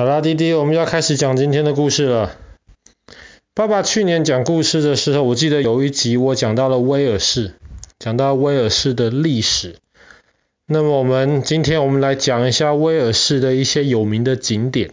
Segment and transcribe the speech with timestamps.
[0.00, 2.34] 好啦，弟弟，我们要开始讲今天的故事了。
[3.52, 7.52] 爸爸去年讲故事的时候，我记得有一集我讲到了威尔士，
[7.98, 9.76] 讲到威尔士的历史。
[10.64, 14.92] 那么我们今天我们来讲一下威尔士的一些有名的景点。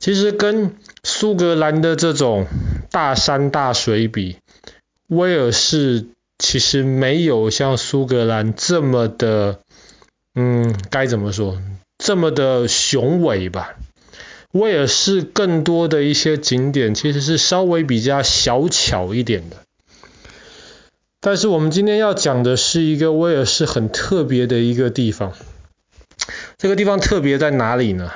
[0.00, 0.74] 其实跟
[1.04, 2.48] 苏格兰的这种
[2.90, 4.38] 大山大水比，
[5.06, 6.06] 威尔士
[6.40, 9.60] 其实没有像苏格兰这么的，
[10.34, 11.62] 嗯，该怎么说？
[11.98, 13.74] 这么的雄伟吧，
[14.52, 19.56] 威尔士更多的一些景点其实是稍微比较小巧一点的。
[21.20, 25.32] 但是我们今天要讲的是一个威尔士很特别的一个地方。
[26.58, 28.12] 这个地方特别在哪里呢？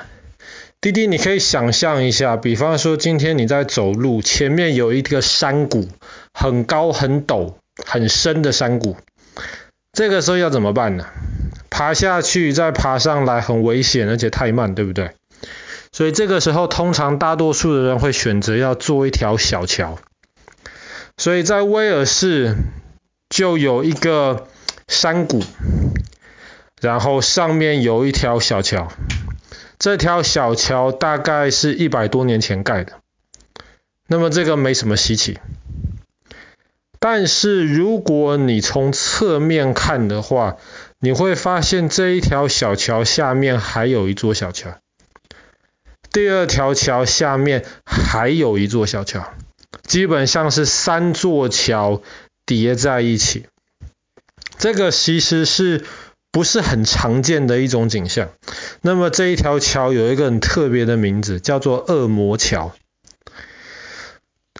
[0.79, 5.87] 滴滴，你可以想象一下，比方说今天你在走路，前面有一个山谷，
[6.33, 7.53] 很高、很陡、
[7.85, 8.95] 很深的山谷，
[9.93, 11.05] 这个时候要怎么办呢？
[11.81, 15.15] 爬下去再爬上来很危险，而且太慢，对不对？
[15.91, 19.97] 所以这个时候，通常大多数的人会选择要做一条小桥。
[21.17, 22.53] 所以在威尔士
[23.31, 24.47] 就有一个
[24.87, 25.41] 山谷，
[26.79, 28.91] 然后上面有一条小桥。
[29.79, 32.93] 这条小桥大概是一百多年前盖的，
[34.05, 35.39] 那么这个没什么稀奇。
[36.99, 40.57] 但是如果你从侧面看的话，
[41.03, 44.77] 你会发现这一条小桥下面还有一座小桥，
[46.11, 49.33] 第二条桥下面还有一座小桥，
[49.81, 52.03] 基本上是三座桥
[52.45, 53.47] 叠在一起。
[54.59, 55.83] 这个其实是
[56.31, 58.29] 不是很常见的一种景象。
[58.81, 62.75] 那么这一条桥有一个很特别的名字，叫做恶魔桥。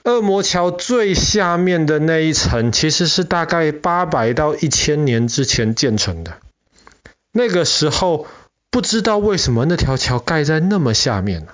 [0.04, 6.34] 恶魔桥最下面的那一层，其实是大概八百到一千年之前建成的。
[7.32, 8.26] 那个时候
[8.72, 11.48] 不知道为什么那条桥盖在那么下面？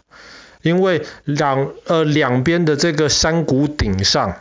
[0.61, 4.37] 因为两呃两边的这个山谷顶上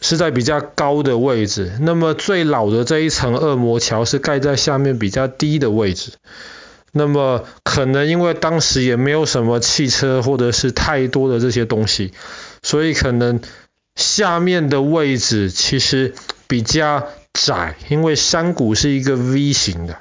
[0.00, 6.12] 是在比较高的位置，那么最老的这一层恶魔桥是盖在下面比较低的位置。
[6.92, 12.12] 那么可能因为当时也没有什么汽车或者是太多的这些东西。
[12.62, 13.40] 所以可能
[13.94, 16.14] 下面的位置其实
[16.46, 19.98] 比较窄，因为山谷是一个 V 型的，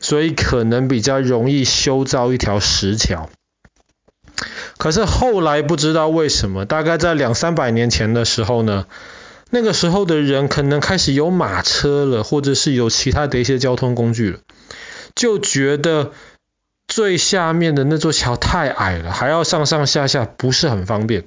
[0.00, 3.28] 所以可能比较容易修造一条石桥。
[4.78, 8.86] 可是后来不知道为什么，大概在两三百年前的时候呢，
[9.50, 14.40] 那个时候的人可能开始有马车了，或者是有其他的一些交通工具了，
[15.14, 16.12] 就觉得
[16.88, 21.24] 最下面的那座桥太矮了，还要上上下下不是很方便。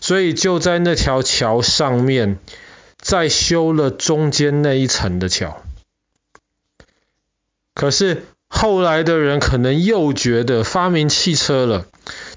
[0.00, 2.38] 所以就在那条桥上面
[2.98, 5.62] 再修了中间那一层的桥。
[7.74, 11.86] 可是后来的人可能又觉得发明汽车了，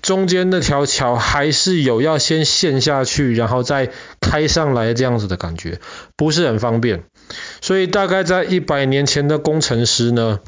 [0.01, 3.91] 中间那条桥还是有要先陷下去，然后再
[4.21, 5.79] 开上来这样子的感觉，
[6.15, 7.03] 不是很方便。
[7.61, 10.39] 所以大概在一百年前的工程师呢，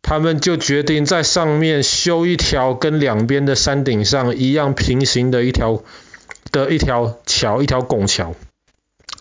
[0.00, 5.82] 他们就决定在上面修一条跟两边的山顶上一样平行的一条。
[6.52, 8.34] 的一条桥，一条拱桥，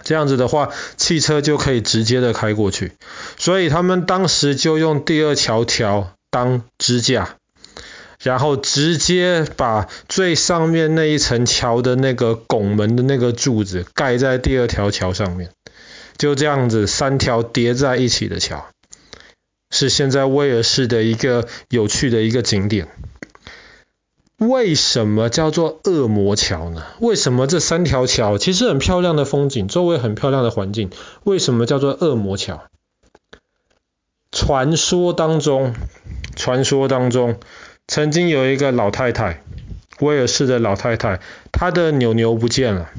[0.03, 2.93] 这样子的话，汽车就可以直接的开过去。
[3.37, 7.37] 所以他们当时就用第二条桥当支架，
[8.21, 15.51] 然后直接把最上面那一层桥的那个拱门的那个柱子盖在第二条桥上面，
[16.17, 18.67] 就这样子三条叠在一起的桥，
[19.71, 22.87] 是现在威尔士的一个有趣的一个景点。
[24.39, 26.85] 为什么叫做恶魔桥呢？
[27.01, 30.89] 为什么这三条桥其实很漂亮的风景，周围很漂亮的环境，
[31.25, 32.63] 为什么叫做恶魔桥？
[34.31, 35.75] 传说当中，
[36.37, 37.37] 传说当中，
[37.85, 39.43] 曾经有一个老太太，
[39.99, 41.19] 威尔士的老太太，
[41.51, 42.89] 她的牛牛不见了，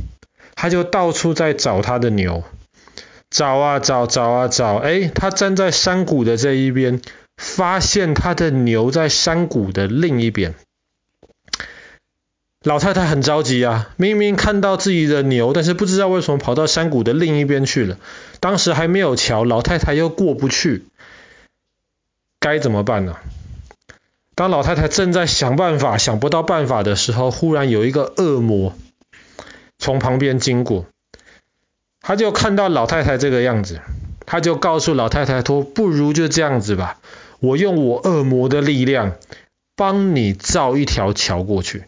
[0.54, 2.44] 她就到处在找她的牛，
[3.30, 7.00] 找啊找，找啊找，哎，她站在山谷的这一边，
[7.38, 10.54] 发现她的牛在山谷的另一边。
[12.62, 17.96] 老太太很着急啊，明明看到自己的牛，但是不知道为什么跑到山谷的另一边去了。
[18.38, 20.84] 当时还没有桥，老太太又过不去，
[22.38, 23.16] 该怎么办呢？
[24.34, 28.74] 当老太太正在想办法，想不到办法的时候，忽然有一个恶魔
[29.78, 30.84] 从旁边经过，
[32.02, 33.80] 他就看到老太太这个样子，
[34.26, 36.98] 他就告诉老太太说：“不如就这样子吧，
[37.40, 39.16] 我用我恶魔的力量
[39.76, 41.84] 帮你造一条桥过去。”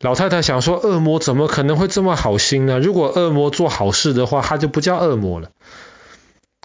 [0.00, 2.78] 老太太想说，恶魔怎么可能会这么好心呢？
[2.78, 5.50] 如果恶魔做好事的话，他就不叫恶魔了。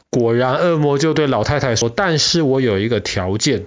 [0.09, 3.65] 果然，恶魔就对老太太说：“但是我有一个条件，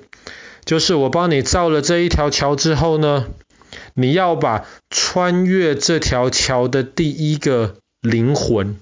[0.65, 3.27] 就是我帮你造了这一条桥之后呢，
[3.93, 8.79] 你要把穿越这条桥的第一个灵魂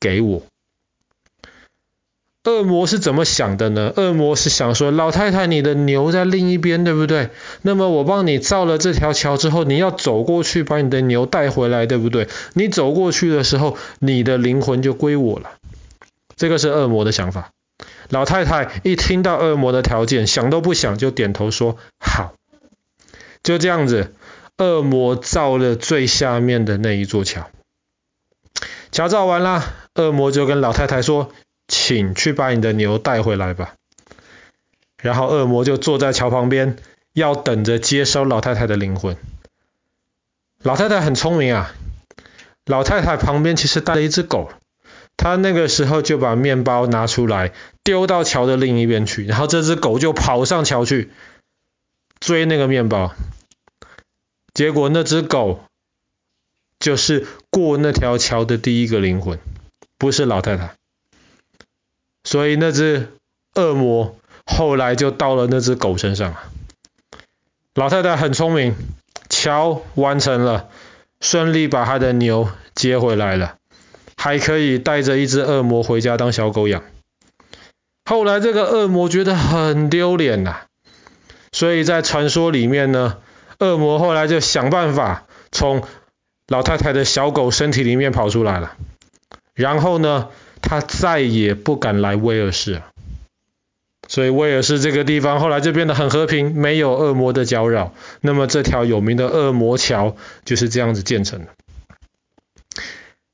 [0.00, 0.42] 给我。
[2.44, 3.92] 恶魔是怎么想的呢？
[3.96, 7.28] 恶魔是想说，老太太，你的牛在另一边，对不对？
[7.60, 12.28] 那么我帮你造了这条桥之后，你要走过去把你的牛带回来，对不对？
[12.54, 15.50] 你走过去的时候，你的灵魂就归我了。
[16.34, 17.50] 这个是恶魔的想法。
[18.08, 22.32] 老太太一听到恶魔的条件，想都不想就点头说好。
[23.42, 24.14] 就这样子，
[24.56, 27.50] 恶魔造了最下面的那一座桥。
[28.90, 29.62] 桥造完了，
[29.94, 31.30] 恶魔就跟老太太说。
[31.70, 33.74] 请去把你的牛带回来吧。
[35.00, 36.76] 然后恶魔就坐在桥旁边，
[37.14, 39.16] 要等着接收老太太的灵魂。
[40.62, 41.72] 老太太很聪明啊，
[42.66, 44.50] 老太太旁边其实带了一只狗，
[45.16, 47.52] 她那个时候就把面包拿出来，
[47.84, 51.10] 丢到桥的另一边去，然后这只狗就跑上桥去
[52.18, 53.14] 追那个面包。
[54.52, 55.64] 结果那只狗
[56.80, 59.38] 就是过那条桥的第一个灵魂，
[59.96, 60.79] 不是老太太。
[62.24, 63.08] 所以那只
[63.54, 66.34] 恶魔后来就到了那只狗身上。
[67.74, 68.74] 老太太很聪明，
[69.28, 70.68] 桥完成了，
[71.20, 73.56] 顺利把她的牛接回来了，
[74.16, 76.82] 还可以带着一只恶魔回家当小狗养。
[78.04, 80.62] 后来这个恶魔觉得很丢脸呐，
[81.52, 83.18] 所以在传说里面呢，
[83.60, 85.84] 恶魔后来就想办法从
[86.48, 88.76] 老太太的小狗身体里面跑出来了，
[89.54, 90.28] 然后呢，
[90.62, 92.86] 他再也不敢来威尔士了，
[94.08, 97.92] 所以威尔士这个地方后来就变得很和平，没有恶魔的搅扰。
[98.20, 101.46] 那么这条有名的恶魔桥就是这样子建成的。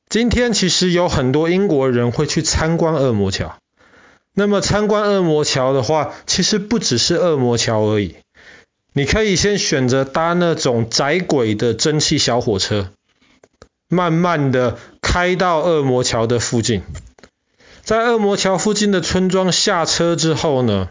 [0.08, 3.56] 今天其实有很多英国人会去参观恶魔桥。
[4.38, 8.16] 那么参观恶魔桥的话，其实不只是恶魔桥而已。
[8.92, 12.92] 你可以先选择搭那种窄轨的蒸汽小火车，
[13.88, 16.82] 慢慢的开到恶魔桥的附近。
[17.86, 20.88] 在恶魔桥附近的村庄下车之后呢，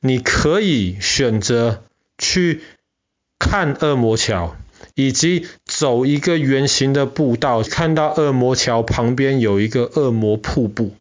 [0.00, 1.82] 你可以选择
[2.18, 2.60] 去
[3.38, 4.54] 看恶魔桥，
[4.94, 10.92] 以及走一个圆形的步道，看到恶魔桥旁边有一个恶魔瀑布。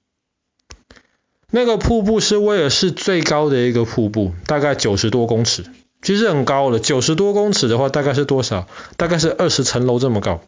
[1.49, 5.65] 那个瀑布是威尔士最高的一个瀑布，大概九十多公尺，
[6.01, 6.79] 其实很高了。
[6.79, 8.69] 九十多公尺的话，大概是多少？
[8.95, 10.41] 大概是二十层楼这么高。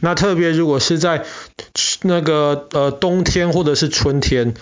[0.00, 1.24] 那特别如果是在
[2.02, 4.54] 那个呃冬天或者是春天，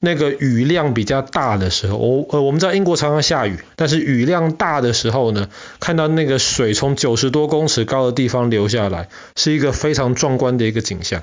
[0.00, 5.48] 那个雨量比较大的时候，我呃我们在英国常常下雨，但是雨量大的时候呢，
[5.80, 11.22] 看到那个水从九十多公尺高的地方流下来，是一个非常壮观的一个景象。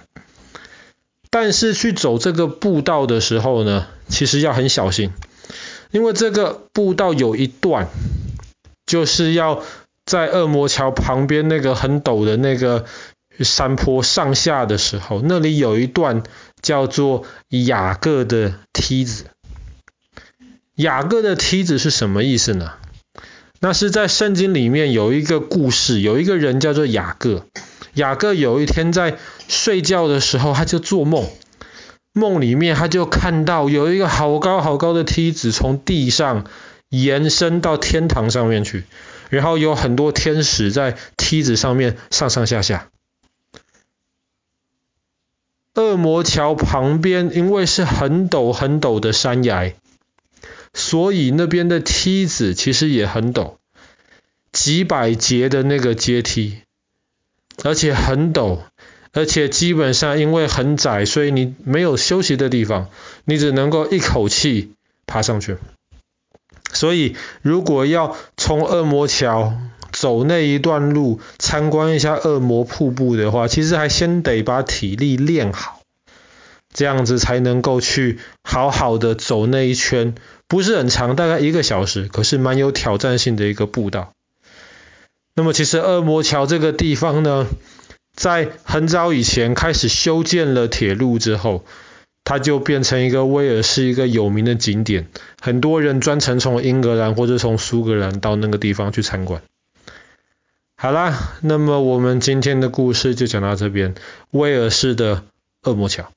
[1.29, 5.11] 但是去走这个步道的时候呢，其实要很小心，
[5.91, 7.87] 因为这个步道有一段
[8.85, 9.61] 就是要
[10.05, 12.85] 在恶魔桥旁边那个很陡的那个。
[13.39, 16.23] 山坡上下的时候，那里有一段
[16.61, 19.25] 叫做雅各的梯子。
[20.75, 22.73] 雅各的梯子是什么意思呢？
[23.59, 27.45] 那是在圣经里面有一个故事，有一个人叫做雅各。
[27.93, 29.17] 雅各有一天在
[29.47, 31.29] 睡觉的时候，他就做梦，
[32.13, 36.45] 梦里面他就看到有一个好高好高的梯子从地上
[36.89, 38.85] 延伸到天堂上面去，
[39.29, 42.90] 然后有很多天使在梯子上面上上下下。
[45.73, 49.73] 恶魔桥旁边，因为是很陡很陡的山崖，
[50.73, 53.55] 所以那边的梯子其实也很陡，
[54.51, 56.59] 几百节的那个阶梯，
[57.63, 58.59] 而且很陡，
[59.13, 62.89] 而且基本上因为很窄，所以你没有休息的地方，
[63.23, 64.73] 你只能够一口气
[65.05, 65.57] 爬上去。
[66.73, 69.53] 所以如果要从恶魔桥
[70.01, 75.81] 走那一段路，参观一下恶魔瀑布的话，其实还先得把体力练好，
[76.73, 80.15] 这样子才能够去好好的走那一圈，
[80.47, 84.13] 不是很长，大概一个小时，可是蛮有挑战性的一个步道。
[85.35, 87.45] 那么其实恶魔桥这个地方呢，
[88.15, 91.63] 在很早以前开始修建了铁路之后，
[92.23, 95.05] 它就变成一个威尔士一个有名的景点，
[95.39, 99.43] 很多人专程从英格兰或者从苏格兰到那个地方去参观。
[100.81, 103.93] 好啦，那么我们今天的故事就讲到这边。
[104.31, 105.23] 威尔士的
[105.61, 106.11] 恶魔桥。